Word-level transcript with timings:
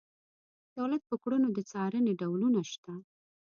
دولت 0.77 1.01
په 1.09 1.15
کړنو 1.23 1.47
د 1.53 1.59
څارنې 1.71 2.13
ډولونه 2.19 2.61
شته. 2.71 2.93